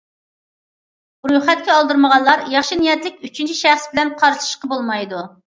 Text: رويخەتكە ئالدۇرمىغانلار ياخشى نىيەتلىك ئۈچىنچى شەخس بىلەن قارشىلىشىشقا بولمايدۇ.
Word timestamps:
رويخەتكە 1.31 1.75
ئالدۇرمىغانلار 1.75 2.43
ياخشى 2.55 2.79
نىيەتلىك 2.81 3.23
ئۈچىنچى 3.29 3.61
شەخس 3.61 3.87
بىلەن 3.93 4.15
قارشىلىشىشقا 4.23 4.73
بولمايدۇ. 4.73 5.25